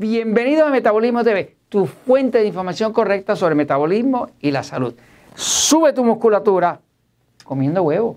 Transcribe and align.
Bienvenido 0.00 0.64
a 0.64 0.70
Metabolismo 0.70 1.22
TV, 1.22 1.56
tu 1.68 1.84
fuente 1.84 2.38
de 2.38 2.46
información 2.46 2.90
correcta 2.90 3.36
sobre 3.36 3.54
metabolismo 3.54 4.28
y 4.40 4.50
la 4.50 4.62
salud. 4.62 4.94
Sube 5.34 5.92
tu 5.92 6.02
musculatura 6.02 6.80
comiendo 7.44 7.82
huevo. 7.82 8.16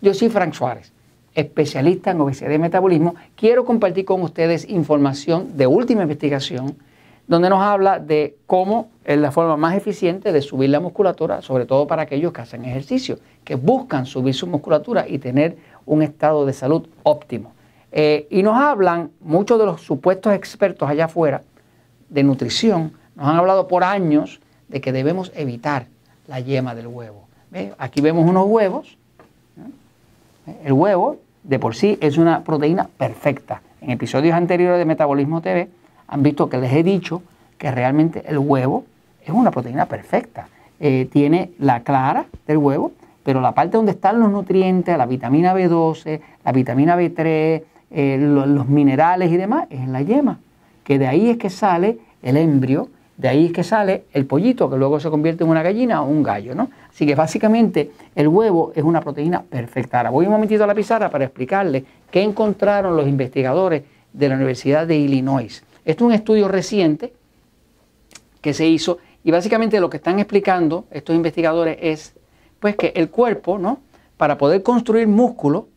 Yo 0.00 0.14
soy 0.14 0.28
Frank 0.28 0.52
Suárez, 0.52 0.92
especialista 1.34 2.12
en 2.12 2.20
obesidad 2.20 2.52
y 2.52 2.58
metabolismo. 2.60 3.16
Quiero 3.34 3.64
compartir 3.64 4.04
con 4.04 4.22
ustedes 4.22 4.68
información 4.68 5.56
de 5.56 5.66
última 5.66 6.02
investigación 6.02 6.76
donde 7.26 7.50
nos 7.50 7.62
habla 7.62 7.98
de 7.98 8.36
cómo 8.46 8.90
es 9.04 9.18
la 9.18 9.32
forma 9.32 9.56
más 9.56 9.74
eficiente 9.74 10.30
de 10.30 10.40
subir 10.40 10.70
la 10.70 10.78
musculatura, 10.78 11.42
sobre 11.42 11.66
todo 11.66 11.88
para 11.88 12.02
aquellos 12.02 12.32
que 12.32 12.42
hacen 12.42 12.64
ejercicio, 12.64 13.18
que 13.42 13.56
buscan 13.56 14.06
subir 14.06 14.34
su 14.34 14.46
musculatura 14.46 15.08
y 15.08 15.18
tener 15.18 15.56
un 15.84 16.02
estado 16.02 16.46
de 16.46 16.52
salud 16.52 16.86
óptimo. 17.02 17.57
Eh, 17.92 18.26
y 18.30 18.42
nos 18.42 18.56
hablan 18.56 19.10
muchos 19.20 19.58
de 19.58 19.66
los 19.66 19.80
supuestos 19.80 20.34
expertos 20.34 20.88
allá 20.88 21.06
afuera 21.06 21.42
de 22.08 22.22
nutrición, 22.22 22.92
nos 23.16 23.28
han 23.28 23.36
hablado 23.36 23.68
por 23.68 23.84
años 23.84 24.40
de 24.68 24.80
que 24.80 24.92
debemos 24.92 25.32
evitar 25.34 25.86
la 26.26 26.40
yema 26.40 26.74
del 26.74 26.86
huevo. 26.86 27.26
Aquí 27.78 28.00
vemos 28.00 28.28
unos 28.28 28.46
huevos. 28.46 28.98
El 30.64 30.72
huevo 30.72 31.16
de 31.42 31.58
por 31.58 31.74
sí 31.74 31.98
es 32.00 32.18
una 32.18 32.44
proteína 32.44 32.88
perfecta. 32.96 33.62
En 33.80 33.90
episodios 33.90 34.34
anteriores 34.34 34.78
de 34.78 34.84
Metabolismo 34.84 35.40
TV 35.40 35.68
han 36.06 36.22
visto 36.22 36.48
que 36.48 36.58
les 36.58 36.72
he 36.72 36.82
dicho 36.82 37.22
que 37.56 37.70
realmente 37.70 38.22
el 38.26 38.38
huevo 38.38 38.84
es 39.24 39.30
una 39.30 39.50
proteína 39.50 39.86
perfecta. 39.86 40.48
Eh, 40.80 41.08
tiene 41.10 41.50
la 41.58 41.80
clara 41.80 42.26
del 42.46 42.58
huevo, 42.58 42.92
pero 43.24 43.40
la 43.40 43.52
parte 43.52 43.76
donde 43.76 43.92
están 43.92 44.20
los 44.20 44.30
nutrientes, 44.30 44.96
la 44.96 45.06
vitamina 45.06 45.54
B12, 45.54 46.20
la 46.44 46.52
vitamina 46.52 46.96
B3, 46.96 47.62
eh, 47.90 48.18
los, 48.20 48.68
minerales 48.68 49.30
y 49.30 49.36
demás, 49.36 49.66
es 49.70 49.80
en 49.80 49.92
la 49.92 50.02
yema. 50.02 50.40
Que 50.84 50.98
de 50.98 51.06
ahí 51.06 51.30
es 51.30 51.36
que 51.38 51.50
sale 51.50 51.98
el 52.22 52.36
embrio, 52.36 52.88
de 53.16 53.28
ahí 53.28 53.46
es 53.46 53.52
que 53.52 53.64
sale 53.64 54.04
el 54.12 54.26
pollito, 54.26 54.70
que 54.70 54.76
luego 54.76 55.00
se 55.00 55.10
convierte 55.10 55.44
en 55.44 55.50
una 55.50 55.62
gallina 55.62 56.02
o 56.02 56.08
un 56.08 56.22
gallo, 56.22 56.54
¿no? 56.54 56.70
Así 56.88 57.06
que 57.06 57.14
básicamente 57.14 57.90
el 58.14 58.28
huevo 58.28 58.72
es 58.74 58.84
una 58.84 59.00
proteína 59.00 59.42
perfecta. 59.42 59.98
Ahora 59.98 60.10
voy 60.10 60.26
un 60.26 60.32
momentito 60.32 60.64
a 60.64 60.66
la 60.66 60.74
pizarra 60.74 61.10
para 61.10 61.24
explicarle 61.24 61.84
qué 62.10 62.22
encontraron 62.22 62.96
los 62.96 63.08
investigadores 63.08 63.82
de 64.12 64.28
la 64.28 64.36
Universidad 64.36 64.86
de 64.86 64.96
Illinois. 64.96 65.64
Esto 65.84 66.04
es 66.04 66.06
un 66.06 66.12
estudio 66.12 66.48
reciente 66.48 67.12
que 68.40 68.54
se 68.54 68.66
hizo 68.66 68.98
y 69.24 69.30
básicamente 69.30 69.80
lo 69.80 69.90
que 69.90 69.96
están 69.96 70.18
explicando 70.18 70.86
estos 70.90 71.14
investigadores 71.14 71.78
es 71.80 72.14
pues 72.60 72.76
que 72.76 72.92
el 72.94 73.10
cuerpo, 73.10 73.58
¿no? 73.58 73.80
Para 74.16 74.38
poder 74.38 74.62
construir 74.62 75.06
músculo, 75.06 75.68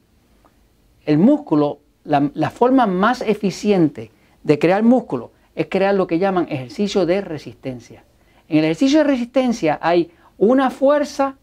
el 1.06 1.18
músculo 1.18 1.80
la, 2.04 2.50
forma 2.50 2.88
más 2.88 3.22
eficiente 3.22 4.12
de 4.44 4.60
crear 4.60 4.84
músculo 4.84 5.32
es 5.56 5.68
crear 5.68 5.94
lo 5.96 6.08
que 6.08 6.20
llaman 6.20 6.48
ejercicio 6.50 7.06
de 7.06 7.22
resistencia. 7.22 8.04
En 8.48 8.60
el 8.60 8.66
ejercicio 8.66 9.00
de 9.00 9.04
resistencia 9.06 9.80
hay 9.82 10.12
una 10.38 10.70
fuerza 10.70 11.36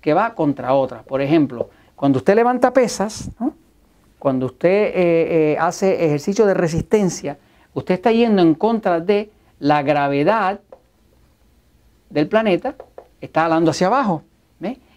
que 0.00 0.14
va 0.14 0.34
contra 0.34 0.74
otra. 0.74 1.02
Por 1.02 1.20
ejemplo, 1.20 1.70
cuando 1.96 2.18
usted 2.18 2.34
levanta 2.34 2.72
pesas, 2.72 3.30
cuando 4.18 4.46
usted 4.46 4.68
eh, 4.68 4.92
eh, 5.52 5.56
hace 5.58 6.04
ejercicio 6.04 6.46
de 6.46 6.54
resistencia, 6.54 7.38
usted 7.74 7.94
está 7.94 8.12
yendo 8.12 8.42
en 8.42 8.54
contra 8.54 9.00
de 9.00 9.30
la 9.58 9.82
gravedad 9.82 10.60
del 12.10 12.28
planeta, 12.28 12.74
está 13.20 13.44
hablando 13.44 13.70
hacia 13.70 13.86
abajo. 13.86 14.24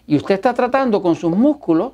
Y 0.08 0.16
usted 0.16 0.36
está 0.36 0.54
tratando 0.54 1.02
con 1.02 1.16
sus 1.16 1.36
músculos 1.36 1.92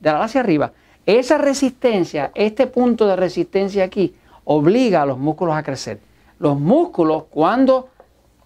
de 0.00 0.10
hablar 0.10 0.24
hacia 0.24 0.40
arriba. 0.40 0.72
Esa 1.08 1.38
resistencia, 1.38 2.30
este 2.34 2.66
punto 2.66 3.06
de 3.06 3.16
resistencia 3.16 3.82
aquí, 3.82 4.14
obliga 4.44 5.00
a 5.00 5.06
los 5.06 5.16
músculos 5.16 5.56
a 5.56 5.62
crecer. 5.62 6.00
Los 6.38 6.60
músculos, 6.60 7.24
cuando 7.30 7.88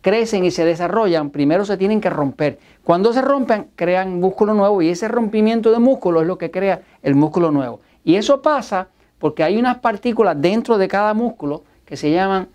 crecen 0.01 0.45
y 0.45 0.53
se 0.53 0.65
desarrollan, 0.65 1.31
primero 1.31 1.65
se 1.65 1.77
tienen 1.77 2.01
que 2.01 2.09
romper. 2.09 2.61
Cuando 2.85 3.13
se 3.13 3.21
rompen, 3.21 3.67
crean 3.75 4.21
músculo 4.21 4.55
nuevo 4.55 4.81
y 4.81 4.91
ese 4.91 5.09
rompimiento 5.09 5.73
de 5.73 5.81
músculo 5.81 6.21
es 6.21 6.29
lo 6.29 6.39
que 6.39 6.53
crea 6.53 6.83
el 7.03 7.17
músculo 7.17 7.51
nuevo. 7.51 7.81
Y 8.05 8.15
eso 8.15 8.43
pasa 8.43 8.87
porque 9.19 9.43
hay 9.43 9.59
unas 9.59 9.79
partículas 9.79 10.41
dentro 10.41 10.79
de 10.79 10.87
cada 10.87 11.15
músculo 11.15 11.65
que 11.85 11.97
se 11.97 12.13
llaman 12.13 12.47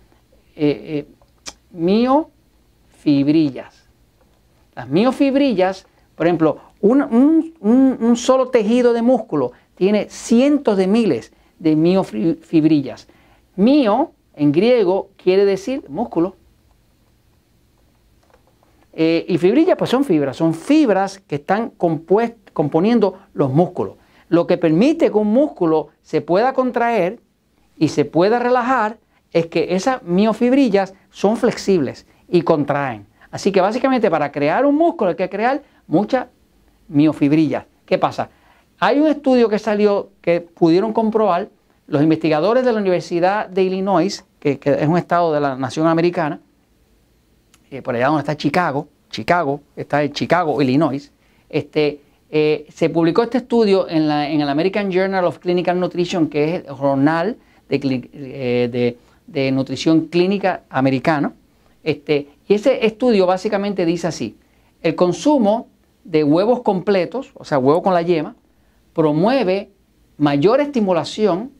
eh, 0.56 1.04
eh, 1.06 1.08
miofibrillas. 1.70 3.84
Las 4.74 4.88
miofibrillas, 4.88 5.86
por 6.14 6.26
ejemplo, 6.26 6.60
un 6.80 8.14
solo 8.16 8.48
tejido 8.48 8.94
de 8.94 9.02
músculo 9.02 9.52
tiene 9.78 10.08
cientos 10.10 10.76
de 10.76 10.88
miles 10.88 11.32
de 11.60 11.76
miofibrillas. 11.76 13.06
Mio, 13.54 14.10
en 14.34 14.50
griego, 14.50 15.10
quiere 15.16 15.44
decir 15.44 15.84
músculo. 15.88 16.34
Eh, 18.92 19.24
y 19.28 19.38
fibrillas, 19.38 19.76
pues 19.78 19.88
son 19.88 20.04
fibras, 20.04 20.36
son 20.36 20.52
fibras 20.52 21.20
que 21.20 21.36
están 21.36 21.70
componiendo 21.70 23.20
los 23.34 23.52
músculos. 23.52 23.94
Lo 24.28 24.48
que 24.48 24.58
permite 24.58 25.12
que 25.12 25.16
un 25.16 25.32
músculo 25.32 25.90
se 26.02 26.22
pueda 26.22 26.54
contraer 26.54 27.20
y 27.76 27.88
se 27.88 28.04
pueda 28.04 28.40
relajar 28.40 28.98
es 29.32 29.46
que 29.46 29.76
esas 29.76 30.02
miofibrillas 30.02 30.92
son 31.10 31.36
flexibles 31.36 32.04
y 32.28 32.42
contraen. 32.42 33.06
Así 33.30 33.52
que 33.52 33.60
básicamente 33.60 34.10
para 34.10 34.32
crear 34.32 34.66
un 34.66 34.74
músculo 34.74 35.10
hay 35.10 35.16
que 35.16 35.30
crear 35.30 35.62
muchas 35.86 36.26
miofibrillas. 36.88 37.66
¿Qué 37.86 37.96
pasa? 37.96 38.30
Hay 38.80 39.00
un 39.00 39.08
estudio 39.08 39.48
que 39.48 39.58
salió 39.58 40.10
que 40.20 40.40
pudieron 40.40 40.92
comprobar 40.92 41.48
los 41.88 42.02
investigadores 42.02 42.64
de 42.64 42.72
la 42.72 42.78
Universidad 42.78 43.48
de 43.48 43.64
Illinois, 43.64 44.24
que, 44.38 44.60
es 44.62 44.86
un 44.86 44.96
estado 44.96 45.32
de 45.32 45.40
la 45.40 45.56
nación 45.56 45.86
americana, 45.86 46.40
eh, 47.70 47.82
por 47.82 47.96
allá 47.96 48.06
donde 48.06 48.20
está 48.20 48.36
Chicago, 48.36 48.88
Chicago, 49.10 49.60
está 49.74 50.02
en 50.02 50.12
Chicago, 50.12 50.62
Illinois, 50.62 51.10
este, 51.48 52.00
eh, 52.30 52.66
se 52.72 52.90
publicó 52.90 53.22
este 53.22 53.38
estudio 53.38 53.88
en, 53.88 54.02
el 54.02 54.48
American 54.48 54.92
Journal 54.92 55.24
of 55.24 55.38
Clinical 55.38 55.80
Nutrition, 55.80 56.28
que 56.28 56.44
es 56.44 56.64
el 56.66 56.72
jornal 56.74 57.36
de, 57.68 58.08
eh, 58.12 58.96
de 59.26 59.52
nutrición 59.52 60.06
clínica 60.06 60.62
americano. 60.70 61.32
Este, 61.82 62.28
y 62.46 62.54
ese 62.54 62.86
estudio 62.86 63.26
básicamente 63.26 63.84
dice 63.86 64.06
así, 64.06 64.36
el 64.82 64.94
consumo 64.94 65.68
de 66.04 66.22
huevos 66.22 66.60
completos, 66.60 67.32
o 67.34 67.44
sea, 67.44 67.58
huevo 67.58 67.82
con 67.82 67.94
la 67.94 68.02
yema, 68.02 68.36
promueve 68.98 69.70
mayor 70.16 70.60
estimulación 70.60 71.52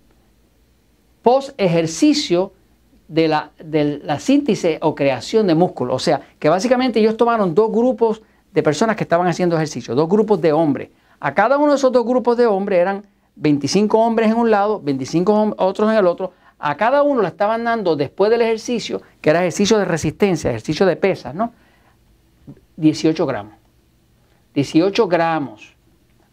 post 1.23 1.51
ejercicio 1.57 2.53
de 3.07 3.29
la, 3.29 3.53
de 3.65 4.01
la 4.03 4.19
síntesis 4.19 4.79
o 4.81 4.97
creación 4.97 5.47
de 5.47 5.55
músculo. 5.55 5.95
O 5.95 6.01
sea, 6.01 6.21
que 6.41 6.49
básicamente 6.49 6.99
ellos 6.99 7.17
tomaron 7.17 7.55
dos 7.55 7.71
grupos 7.71 8.23
de 8.53 8.61
personas 8.61 8.97
que 8.97 9.05
estaban 9.05 9.29
haciendo 9.29 9.55
ejercicio, 9.55 9.95
dos 9.95 10.09
grupos 10.09 10.41
de 10.41 10.53
hombres. 10.53 10.89
A 11.21 11.33
cada 11.33 11.59
uno 11.59 11.71
de 11.71 11.77
esos 11.77 11.93
dos 11.93 12.05
grupos 12.05 12.37
de 12.37 12.47
hombres 12.47 12.81
eran 12.81 13.07
25 13.37 13.97
hombres 13.97 14.33
en 14.33 14.37
un 14.37 14.51
lado, 14.51 14.81
25 14.81 15.55
otros 15.59 15.93
en 15.93 15.97
el 15.97 16.09
otro. 16.09 16.33
A 16.59 16.77
cada 16.77 17.05
uno 17.05 17.23
le 17.23 17.29
estaban 17.29 17.63
dando 17.63 17.95
después 17.95 18.33
del 18.33 18.43
ejercicio, 18.43 19.01
que 19.21 19.31
era 19.31 19.43
ejercicio 19.43 19.79
de 19.79 19.85
resistencia, 19.85 20.51
ejercicio 20.51 20.85
de 20.87 20.97
pesas, 20.97 21.37
¿no? 21.37 21.53
18 22.79 23.25
gramos. 23.27 23.55
18 24.55 25.07
gramos 25.07 25.77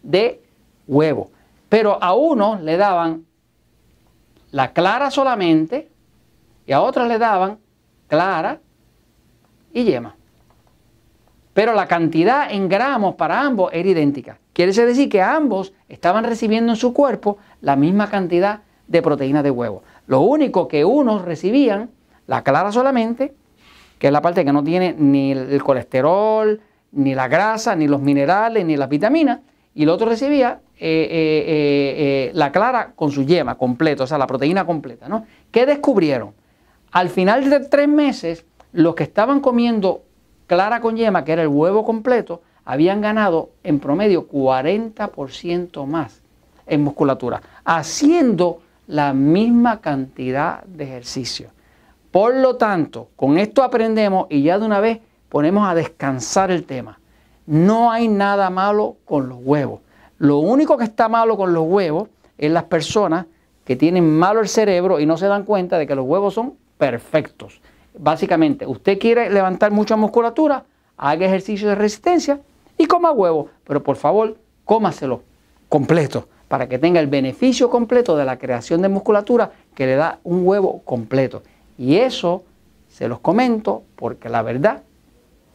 de 0.01 0.44
huevo. 0.87 1.31
Pero 1.69 2.01
a 2.01 2.13
uno 2.13 2.59
le 2.61 2.77
daban 2.77 3.25
la 4.51 4.71
clara 4.71 5.11
solamente 5.11 5.89
y 6.65 6.71
a 6.71 6.81
otros 6.81 7.07
le 7.07 7.17
daban 7.17 7.59
clara 8.07 8.59
y 9.73 9.83
yema. 9.83 10.15
Pero 11.53 11.73
la 11.73 11.87
cantidad 11.87 12.51
en 12.51 12.67
gramos 12.67 13.15
para 13.15 13.41
ambos 13.41 13.71
era 13.73 13.87
idéntica. 13.87 14.39
Quiere 14.53 14.71
decir 14.71 15.09
que 15.09 15.21
ambos 15.21 15.73
estaban 15.89 16.23
recibiendo 16.23 16.71
en 16.73 16.77
su 16.77 16.93
cuerpo 16.93 17.37
la 17.61 17.75
misma 17.75 18.09
cantidad 18.09 18.61
de 18.87 19.01
proteína 19.01 19.43
de 19.43 19.51
huevo. 19.51 19.83
Lo 20.07 20.21
único 20.21 20.67
que 20.67 20.85
unos 20.85 21.23
recibían 21.23 21.89
la 22.27 22.43
clara 22.43 22.71
solamente, 22.71 23.33
que 23.99 24.07
es 24.07 24.13
la 24.13 24.21
parte 24.21 24.45
que 24.45 24.53
no 24.53 24.63
tiene 24.63 24.95
ni 24.97 25.31
el 25.31 25.63
colesterol, 25.63 26.61
ni 26.91 27.15
la 27.15 27.27
grasa, 27.27 27.75
ni 27.75 27.87
los 27.87 28.01
minerales, 28.01 28.65
ni 28.65 28.77
las 28.77 28.89
vitaminas, 28.89 29.39
y 29.75 29.83
el 29.83 29.89
otro 29.89 30.07
recibía 30.07 30.61
eh, 30.79 31.07
eh, 31.11 31.45
eh, 31.47 32.31
la 32.33 32.51
clara 32.51 32.93
con 32.95 33.11
su 33.11 33.23
yema 33.25 33.55
completo, 33.55 34.05
o 34.05 34.07
sea, 34.07 34.17
la 34.17 34.25
proteína 34.25 34.65
completa. 34.65 35.07
¿no? 35.09 35.25
¿Qué 35.51 35.65
descubrieron? 35.65 36.33
Al 36.91 37.09
final 37.09 37.49
de 37.49 37.59
tres 37.59 37.89
meses, 37.89 38.45
los 38.71 38.95
que 38.95 39.03
estaban 39.03 39.41
comiendo 39.41 40.01
clara 40.47 40.79
con 40.79 40.95
yema, 40.95 41.25
que 41.25 41.33
era 41.33 41.41
el 41.41 41.49
huevo 41.49 41.83
completo, 41.83 42.41
habían 42.63 43.01
ganado 43.01 43.49
en 43.63 43.79
promedio 43.79 44.29
40% 44.29 45.85
más 45.85 46.21
en 46.65 46.81
musculatura, 46.81 47.41
haciendo 47.63 48.61
la 48.87 49.13
misma 49.13 49.81
cantidad 49.81 50.63
de 50.63 50.85
ejercicio. 50.85 51.49
Por 52.11 52.35
lo 52.35 52.55
tanto, 52.55 53.09
con 53.17 53.37
esto 53.37 53.61
aprendemos 53.61 54.27
y 54.29 54.41
ya 54.41 54.57
de 54.57 54.65
una 54.65 54.79
vez 54.79 54.99
ponemos 55.27 55.67
a 55.67 55.75
descansar 55.75 56.49
el 56.49 56.63
tema. 56.63 56.97
No 57.45 57.91
hay 57.91 58.07
nada 58.07 58.49
malo 58.49 58.97
con 59.05 59.29
los 59.29 59.39
huevos. 59.41 59.81
Lo 60.17 60.37
único 60.37 60.77
que 60.77 60.85
está 60.85 61.09
malo 61.09 61.37
con 61.37 61.53
los 61.53 61.65
huevos 61.67 62.09
es 62.37 62.51
las 62.51 62.63
personas 62.63 63.25
que 63.65 63.75
tienen 63.75 64.17
malo 64.17 64.39
el 64.41 64.47
cerebro 64.47 64.99
y 64.99 65.05
no 65.05 65.17
se 65.17 65.27
dan 65.27 65.43
cuenta 65.43 65.77
de 65.77 65.87
que 65.87 65.95
los 65.95 66.05
huevos 66.05 66.33
son 66.33 66.53
perfectos. 66.77 67.61
Básicamente, 67.97 68.65
usted 68.65 68.99
quiere 68.99 69.29
levantar 69.29 69.71
mucha 69.71 69.95
musculatura, 69.95 70.65
haga 70.97 71.25
ejercicio 71.25 71.67
de 71.69 71.75
resistencia 71.75 72.39
y 72.77 72.85
coma 72.85 73.11
huevo, 73.11 73.49
pero 73.65 73.83
por 73.83 73.95
favor, 73.95 74.37
cómaselo 74.65 75.21
completo 75.69 76.27
para 76.47 76.67
que 76.69 76.77
tenga 76.77 76.99
el 76.99 77.07
beneficio 77.07 77.69
completo 77.69 78.15
de 78.15 78.25
la 78.25 78.37
creación 78.37 78.81
de 78.81 78.89
musculatura 78.89 79.51
que 79.73 79.85
le 79.85 79.95
da 79.95 80.19
un 80.23 80.45
huevo 80.47 80.81
completo. 80.83 81.43
Y 81.77 81.95
eso 81.95 82.43
se 82.89 83.07
los 83.07 83.19
comento 83.19 83.83
porque 83.95 84.29
la 84.29 84.41
verdad 84.41 84.83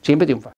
siempre 0.03 0.27
triunfa. 0.27 0.53